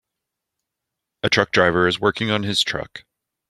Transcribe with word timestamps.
A 1.21 1.29
truckdriver 1.29 1.87
is 1.87 1.99
working 1.99 2.31
on 2.31 2.41
his 2.41 2.63
truck. 2.63 3.05